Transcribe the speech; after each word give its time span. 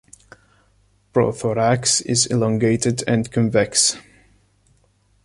Prothorax 1.13 2.03
is 2.07 2.25
elongated 2.25 3.03
and 3.07 3.31
convex. 3.31 3.97